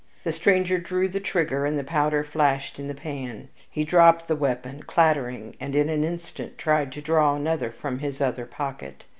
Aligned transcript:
The 0.23 0.31
stranger 0.31 0.79
drew 0.79 1.07
the 1.07 1.19
trigger, 1.19 1.63
and 1.67 1.77
the 1.77 1.83
powder 1.83 2.23
flashed 2.23 2.79
in 2.79 2.87
the 2.87 2.95
pan. 2.95 3.49
He 3.69 3.83
dropped 3.83 4.27
the 4.27 4.35
weapon, 4.35 4.81
clattering, 4.81 5.55
and 5.59 5.75
in 5.75 5.89
an 5.89 6.03
instant 6.03 6.57
tried 6.57 6.91
to 6.93 7.01
draw 7.03 7.35
another 7.35 7.69
from 7.69 7.99
his 7.99 8.19
other 8.19 8.47
pocket. 8.47 9.03